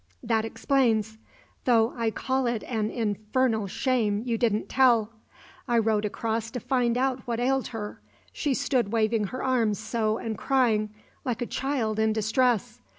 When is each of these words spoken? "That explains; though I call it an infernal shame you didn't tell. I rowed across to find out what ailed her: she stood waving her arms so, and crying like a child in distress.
"That 0.23 0.45
explains; 0.45 1.19
though 1.65 1.93
I 1.95 2.09
call 2.09 2.47
it 2.47 2.63
an 2.63 2.89
infernal 2.89 3.67
shame 3.67 4.23
you 4.25 4.35
didn't 4.35 4.67
tell. 4.67 5.11
I 5.67 5.77
rowed 5.77 6.05
across 6.05 6.49
to 6.49 6.59
find 6.59 6.97
out 6.97 7.19
what 7.27 7.39
ailed 7.39 7.67
her: 7.67 8.01
she 8.33 8.55
stood 8.55 8.91
waving 8.91 9.25
her 9.25 9.43
arms 9.43 9.77
so, 9.77 10.17
and 10.17 10.35
crying 10.39 10.89
like 11.23 11.43
a 11.43 11.45
child 11.45 11.99
in 11.99 12.13
distress. 12.13 12.79